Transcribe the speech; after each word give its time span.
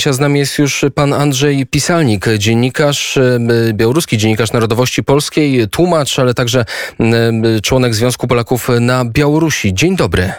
Z 0.00 0.20
nami 0.20 0.38
jest 0.38 0.58
już 0.58 0.84
pan 0.94 1.12
Andrzej 1.12 1.66
Pisalnik, 1.66 2.26
dziennikarz, 2.38 3.16
e, 3.16 3.38
białoruski 3.72 4.18
dziennikarz 4.18 4.52
narodowości 4.52 5.04
polskiej, 5.04 5.68
tłumacz, 5.68 6.18
ale 6.18 6.34
także 6.34 6.64
członek 7.62 7.94
Związku 7.94 8.26
Polaków 8.26 8.68
na 8.80 9.04
Białorusi. 9.04 9.74
Dzień 9.74 9.96
dobry. 9.96 10.32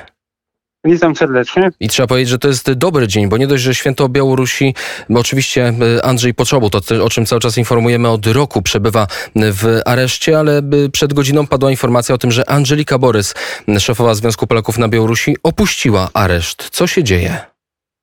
Witam 0.85 1.15
serdecznie. 1.15 1.71
I 1.79 1.87
trzeba 1.87 2.07
powiedzieć, 2.07 2.29
że 2.29 2.39
to 2.39 2.47
jest 2.47 2.71
dobry 2.71 3.07
dzień, 3.07 3.29
bo 3.29 3.37
nie 3.37 3.47
dość, 3.47 3.63
że 3.63 3.75
święto 3.75 4.09
Białorusi, 4.09 4.75
bo 5.09 5.19
oczywiście 5.19 5.73
e, 5.97 6.05
Andrzej 6.05 6.33
Poczobu, 6.33 6.69
to 6.69 7.05
o 7.05 7.09
czym 7.09 7.25
cały 7.25 7.41
czas 7.41 7.57
informujemy 7.57 8.09
od 8.09 8.27
roku, 8.27 8.61
przebywa 8.61 9.07
w 9.35 9.79
areszcie, 9.85 10.39
ale 10.39 10.61
przed 10.91 11.13
godziną 11.13 11.47
padła 11.47 11.71
informacja 11.71 12.15
o 12.15 12.17
tym, 12.17 12.31
że 12.31 12.49
Angelika 12.49 12.97
Borys, 12.97 13.33
szefowa 13.79 14.15
Związku 14.15 14.47
Polaków 14.47 14.77
na 14.77 14.87
Białorusi, 14.87 15.37
opuściła 15.43 16.09
areszt. 16.13 16.69
Co 16.71 16.87
się 16.87 17.03
dzieje? 17.03 17.52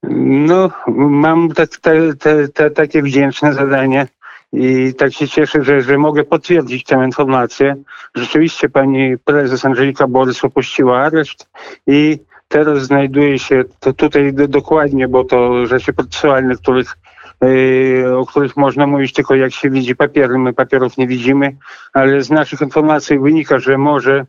No, 0.03 0.71
mam 0.89 1.49
te, 1.49 1.67
te, 1.67 2.15
te, 2.17 2.49
te 2.49 2.71
takie 2.71 3.03
wdzięczne 3.03 3.55
zadanie 3.55 4.07
i 4.53 4.95
tak 4.95 5.13
się 5.13 5.29
cieszę, 5.29 5.65
że, 5.65 5.81
że 5.81 5.99
mogę 5.99 6.25
potwierdzić 6.25 6.85
tę 6.85 7.05
informację. 7.05 7.77
Rzeczywiście 8.15 8.69
pani 8.69 9.19
prezes 9.19 9.65
Angelika 9.65 10.07
Borys 10.07 10.45
opuściła 10.45 11.01
areszt 11.01 11.49
i 11.87 12.19
teraz 12.49 12.83
znajduje 12.83 13.39
się 13.39 13.65
to 13.81 13.93
tutaj 13.93 14.33
dokładnie, 14.33 15.09
bo 15.09 15.25
to 15.25 15.67
rzeczy 15.67 15.93
processualne, 15.93 16.57
których 16.57 16.97
yy, 17.41 18.19
o 18.19 18.27
których 18.27 18.57
można 18.57 18.87
mówić 18.87 19.13
tylko 19.13 19.35
jak 19.35 19.53
się 19.53 19.71
widzi 19.71 19.97
papiery. 19.97 20.39
My 20.39 20.53
papierów 20.53 20.97
nie 20.97 21.07
widzimy, 21.07 21.57
ale 21.93 22.23
z 22.23 22.31
naszych 22.31 22.61
informacji 22.61 23.19
wynika, 23.19 23.59
że 23.59 23.79
może 23.79 24.27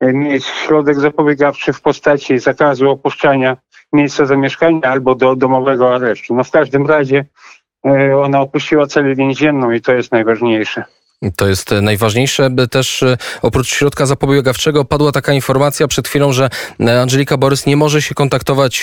mieć 0.00 0.44
środek 0.44 1.00
zapobiegawczy 1.00 1.72
w 1.72 1.80
postaci 1.80 2.38
zakazu 2.38 2.90
opuszczania 2.90 3.56
miejsca 3.92 4.26
zamieszkania 4.26 4.82
albo 4.82 5.14
do 5.14 5.36
domowego 5.36 5.94
aresztu. 5.94 6.34
No 6.34 6.44
w 6.44 6.50
każdym 6.50 6.86
razie 6.86 7.24
e, 7.86 8.16
ona 8.18 8.40
opuściła 8.40 8.86
celę 8.86 9.14
więzienną 9.14 9.70
i 9.70 9.80
to 9.80 9.92
jest 9.92 10.12
najważniejsze. 10.12 10.84
To 11.36 11.48
jest 11.48 11.70
najważniejsze. 11.82 12.50
Też 12.70 13.02
e, 13.02 13.16
oprócz 13.42 13.68
środka 13.68 14.06
zapobiegawczego 14.06 14.84
padła 14.84 15.12
taka 15.12 15.32
informacja 15.32 15.88
przed 15.88 16.08
chwilą, 16.08 16.32
że 16.32 16.48
e, 16.80 17.00
Angelika 17.00 17.36
Borys 17.36 17.66
nie 17.66 17.76
może 17.76 18.02
się 18.02 18.14
kontaktować 18.14 18.82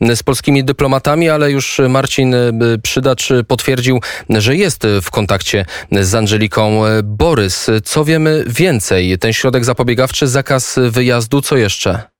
z 0.00 0.22
polskimi 0.22 0.64
dyplomatami, 0.64 1.28
ale 1.28 1.50
już 1.50 1.80
Marcin 1.88 2.34
Przydacz 2.82 3.28
potwierdził, 3.48 4.00
że 4.30 4.56
jest 4.56 4.86
w 5.02 5.10
kontakcie 5.10 5.66
z 5.92 6.14
Angeliką 6.14 6.82
Borys. 7.02 7.70
Co 7.84 8.04
wiemy 8.04 8.44
więcej? 8.46 9.18
Ten 9.18 9.32
środek 9.32 9.64
zapobiegawczy, 9.64 10.26
zakaz 10.26 10.78
wyjazdu, 10.90 11.42
co 11.42 11.56
jeszcze? 11.56 12.11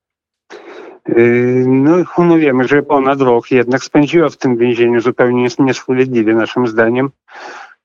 Yy, 1.09 1.65
no, 1.67 1.97
no 2.19 2.39
wiemy, 2.39 2.69
że 2.69 2.83
ponad 2.83 3.21
rok 3.21 3.51
jednak 3.51 3.85
spędziła 3.85 4.29
w 4.29 4.37
tym 4.37 4.57
więzieniu 4.57 5.01
zupełnie 5.01 5.49
niesprawiedliwie 5.59 6.35
naszym 6.35 6.67
zdaniem. 6.67 7.11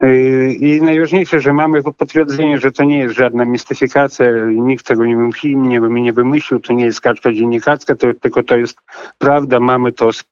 Yy, 0.01 0.53
I 0.53 0.81
najważniejsze, 0.81 1.39
że 1.39 1.53
mamy 1.53 1.83
potwierdzenie, 1.83 2.57
że 2.57 2.71
to 2.71 2.83
nie 2.83 2.99
jest 2.99 3.15
żadna 3.15 3.45
mistyfikacja, 3.45 4.25
nikt 4.51 4.85
tego 4.85 5.05
nie 5.05 5.15
wymyślił, 5.15 5.59
nie, 5.59 5.79
nie 5.79 6.13
wymyślił, 6.13 6.59
to 6.59 6.73
nie 6.73 6.85
jest 6.85 7.01
kartka 7.01 7.33
dziennikarska, 7.33 7.95
to, 7.95 8.13
tylko 8.13 8.43
to 8.43 8.57
jest 8.57 8.77
prawda. 9.17 9.59
Mamy 9.59 9.91
to 9.91 10.13
z, 10.13 10.23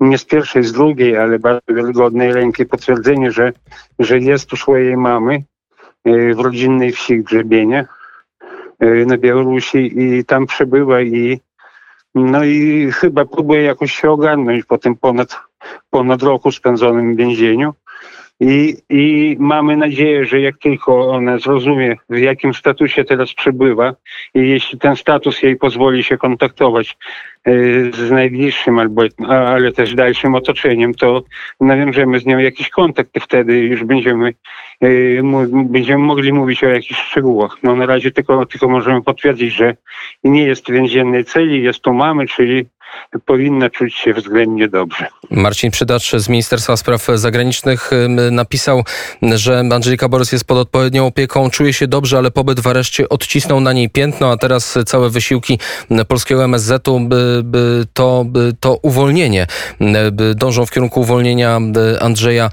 nie 0.00 0.18
z 0.18 0.24
pierwszej, 0.24 0.64
z 0.64 0.72
drugiej, 0.72 1.16
ale 1.16 1.38
bardzo 1.38 1.74
wiarygodnej 1.74 2.32
ręki 2.32 2.66
potwierdzenie, 2.66 3.32
że, 3.32 3.52
że 3.98 4.18
jest 4.18 4.52
u 4.52 4.56
swojej 4.56 4.96
mamy 4.96 5.42
yy, 6.04 6.34
w 6.34 6.40
rodzinnej 6.40 6.92
wsi 6.92 7.22
Grzebienie 7.22 7.86
na 9.06 9.18
Białorusi 9.18 9.92
i 10.02 10.24
tam 10.24 10.46
przebywa 10.46 11.02
i 11.02 11.40
no 12.14 12.44
i 12.44 12.88
chyba 12.92 13.24
próbuję 13.24 13.62
jakoś 13.62 13.92
się 13.92 14.10
ogarnąć 14.10 14.64
po 14.64 14.78
tym 14.78 14.96
ponad, 14.96 15.36
ponad 15.90 16.22
roku 16.22 16.52
spędzonym 16.52 17.14
w 17.14 17.16
więzieniu. 17.16 17.72
I, 18.42 18.76
I 18.90 19.36
mamy 19.40 19.76
nadzieję, 19.76 20.24
że 20.24 20.40
jak 20.40 20.58
tylko 20.58 21.08
ona 21.08 21.38
zrozumie, 21.38 21.96
w 22.10 22.18
jakim 22.18 22.54
statusie 22.54 23.04
teraz 23.04 23.34
przebywa 23.34 23.94
i 24.34 24.48
jeśli 24.48 24.78
ten 24.78 24.96
status 24.96 25.42
jej 25.42 25.56
pozwoli 25.56 26.04
się 26.04 26.18
kontaktować 26.18 26.96
y, 27.48 27.90
z 27.94 28.10
najbliższym, 28.10 28.78
albo, 28.78 29.02
ale 29.28 29.72
też 29.72 29.94
dalszym 29.94 30.34
otoczeniem, 30.34 30.94
to 30.94 31.22
nawiążemy 31.60 32.20
z 32.20 32.26
nią 32.26 32.38
jakiś 32.38 32.68
kontakt 32.68 33.16
i 33.16 33.20
wtedy 33.20 33.58
już 33.58 33.84
będziemy, 33.84 34.34
y, 34.84 35.20
będziemy 35.52 36.04
mogli 36.04 36.32
mówić 36.32 36.64
o 36.64 36.68
jakichś 36.68 37.00
szczegółach. 37.00 37.56
No 37.62 37.76
na 37.76 37.86
razie 37.86 38.10
tylko, 38.10 38.46
tylko 38.46 38.68
możemy 38.68 39.02
potwierdzić, 39.02 39.54
że 39.54 39.76
nie 40.24 40.44
jest 40.44 40.66
w 40.66 40.72
więziennej 40.72 41.24
celi, 41.24 41.62
jest 41.62 41.80
tu 41.80 41.94
mamy, 41.94 42.26
czyli 42.26 42.66
powinna 43.26 43.70
czuć 43.70 43.94
się 43.94 44.14
względnie 44.14 44.68
dobrze. 44.68 45.06
Marcin 45.30 45.70
Przydacz 45.70 46.12
z 46.16 46.28
Ministerstwa 46.28 46.76
Spraw 46.76 47.06
Zagranicznych 47.14 47.90
napisał, 48.30 48.84
że 49.22 49.58
Angelika 49.58 50.08
Borys 50.08 50.32
jest 50.32 50.44
pod 50.44 50.58
odpowiednią 50.58 51.06
opieką, 51.06 51.50
czuje 51.50 51.72
się 51.72 51.86
dobrze, 51.86 52.18
ale 52.18 52.30
pobyt 52.30 52.60
w 52.60 52.66
areszcie 52.66 53.08
odcisnął 53.08 53.60
na 53.60 53.72
niej 53.72 53.90
piętno, 53.90 54.32
a 54.32 54.36
teraz 54.36 54.78
całe 54.86 55.10
wysiłki 55.10 55.58
polskiego 56.08 56.44
MSZ-u 56.44 57.00
to, 57.92 58.24
to 58.60 58.78
uwolnienie, 58.82 59.46
dążą 60.34 60.66
w 60.66 60.70
kierunku 60.70 61.00
uwolnienia 61.00 61.60
Andrzeja 62.00 62.50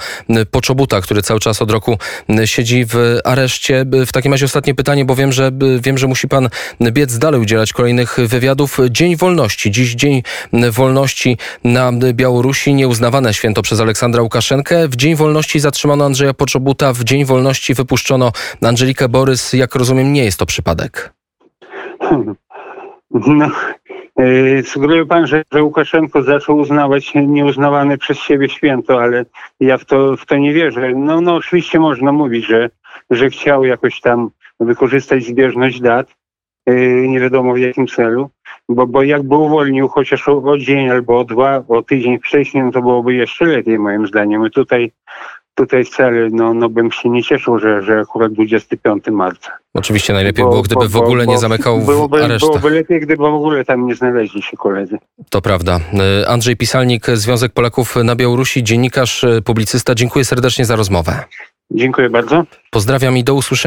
Poczobuta, 0.51 1.01
który 1.01 1.21
cały 1.21 1.39
czas 1.39 1.61
od 1.61 1.71
roku 1.71 1.97
siedzi 2.45 2.85
w 2.85 3.17
areszcie. 3.23 3.85
W 4.07 4.11
takim 4.11 4.31
razie 4.31 4.45
ostatnie 4.45 4.75
pytanie, 4.75 5.05
bo 5.05 5.15
wiem, 5.15 5.31
że 5.31 5.51
wiem, 5.79 5.97
że 5.97 6.07
musi 6.07 6.27
pan 6.27 6.49
biec 6.81 7.17
dalej 7.17 7.41
udzielać 7.41 7.73
kolejnych 7.73 8.17
wywiadów. 8.19 8.77
Dzień 8.89 9.15
wolności, 9.15 9.71
dziś 9.71 9.95
dzień 9.95 10.23
Wolności 10.71 11.37
na 11.63 11.91
Białorusi, 12.13 12.73
nieuznawane 12.73 13.33
święto 13.33 13.61
przez 13.61 13.79
Aleksandra 13.79 14.21
Łukaszenkę. 14.21 14.87
W 14.87 14.95
Dzień 14.95 15.15
Wolności 15.15 15.59
zatrzymano 15.59 16.05
Andrzeja 16.05 16.33
Poczobuta, 16.33 16.93
w 16.93 17.03
Dzień 17.03 17.25
Wolności 17.25 17.73
wypuszczono 17.73 18.31
Angelikę 18.63 19.09
Borys. 19.09 19.53
Jak 19.53 19.75
rozumiem, 19.75 20.13
nie 20.13 20.25
jest 20.25 20.39
to 20.39 20.45
przypadek. 20.45 21.13
No, 23.11 23.51
yy, 24.19 24.63
sugeruje 24.63 25.05
pan, 25.05 25.27
że, 25.27 25.43
że 25.53 25.63
Łukaszenko 25.63 26.23
zaczął 26.23 26.57
uznawać 26.57 27.13
nieuznawane 27.15 27.97
przez 27.97 28.17
siebie 28.17 28.49
święto, 28.49 29.01
ale 29.01 29.25
ja 29.59 29.77
w 29.77 29.85
to, 29.85 30.17
w 30.17 30.25
to 30.25 30.37
nie 30.37 30.53
wierzę. 30.53 30.91
No, 30.95 31.21
no 31.21 31.35
oczywiście 31.35 31.79
można 31.79 32.11
mówić, 32.11 32.45
że, 32.45 32.69
że 33.09 33.29
chciał 33.29 33.65
jakoś 33.65 34.01
tam 34.01 34.29
wykorzystać 34.59 35.23
zbieżność 35.23 35.81
dat, 35.81 36.07
yy, 36.67 37.07
nie 37.07 37.19
wiadomo 37.19 37.53
w 37.53 37.57
jakim 37.59 37.87
celu, 37.87 38.29
bo, 38.69 38.87
bo 38.87 39.03
jakby 39.03 39.35
uwolnił 39.35 39.87
chociaż 39.87 40.27
o, 40.27 40.43
o 40.43 40.57
dzień 40.57 40.89
albo 40.89 41.19
o 41.19 41.23
dwa, 41.23 41.63
o 41.67 41.81
tydzień 41.81 42.19
wcześniej, 42.19 42.63
no 42.63 42.71
to 42.71 42.81
byłoby 42.81 43.13
jeszcze 43.13 43.45
lepiej 43.45 43.79
moim 43.79 44.07
zdaniem. 44.07 44.47
I 44.47 44.51
tutaj 44.51 44.91
tutaj 45.55 45.85
wcale 45.85 46.29
no, 46.31 46.53
no 46.53 46.69
bym 46.69 46.91
się 46.91 47.09
nie 47.09 47.23
cieszył, 47.23 47.59
że, 47.59 47.81
że 47.81 47.99
akurat 47.99 48.33
25 48.33 49.03
marca. 49.11 49.51
Oczywiście 49.73 50.13
najlepiej 50.13 50.43
bo, 50.43 50.49
było, 50.49 50.61
gdyby 50.61 50.81
bo, 50.81 50.89
w 50.89 50.95
ogóle 50.95 51.27
nie 51.27 51.37
zamykał 51.37 51.79
byłoby, 51.79 52.23
aresztach. 52.23 52.49
Byłoby 52.49 52.69
lepiej, 52.69 52.99
gdyby 52.99 53.23
w 53.23 53.25
ogóle 53.25 53.65
tam 53.65 53.87
nie 53.87 53.95
znaleźli 53.95 54.41
się 54.41 54.57
koledzy. 54.57 54.97
To 55.29 55.41
prawda. 55.41 55.79
Andrzej 56.27 56.57
Pisalnik, 56.57 57.05
Związek 57.07 57.53
Polaków 57.53 57.95
na 57.95 58.15
Białorusi, 58.15 58.63
dziennikarz, 58.63 59.25
publicysta. 59.45 59.95
Dziękuję 59.95 60.25
serdecznie 60.25 60.65
za 60.65 60.75
rozmowę. 60.75 61.23
Dziękuję 61.71 62.09
bardzo. 62.09 62.43
Pozdrawiam 62.71 63.17
i 63.17 63.23
do 63.23 63.33
usłyszenia. 63.33 63.59